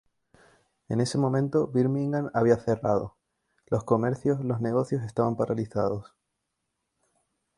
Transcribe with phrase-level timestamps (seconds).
[0.89, 3.17] En ese momento, Birmingham había cerrado:
[3.67, 6.15] los comercios y los negocios estaban paralizados.